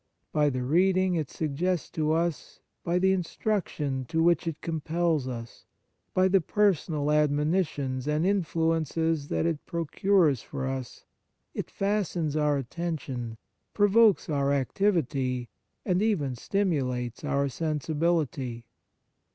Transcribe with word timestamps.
By 0.31 0.49
the 0.49 0.63
reading 0.63 1.13
it 1.13 1.29
suggests 1.29 1.91
to 1.91 2.11
us, 2.11 2.59
by 2.83 2.97
the 2.97 3.11
instruction 3.13 4.03
to 4.05 4.23
which 4.23 4.47
it 4.47 4.59
compels 4.59 5.27
us, 5.27 5.67
by 6.15 6.27
the 6.27 6.41
personal 6.41 7.11
admonitions 7.11 8.07
and 8.07 8.25
influences 8.25 9.27
that 9.27 9.45
it 9.45 9.63
procures 9.67 10.41
for 10.41 10.65
us, 10.65 11.05
it 11.53 11.69
fastens 11.69 12.35
our 12.35 12.57
attention, 12.57 13.37
provokes 13.75 14.27
our 14.27 14.51
activity, 14.51 15.49
and 15.85 16.01
even 16.01 16.35
stimulates 16.35 17.23
our 17.23 17.47
sensibility. 17.47 18.65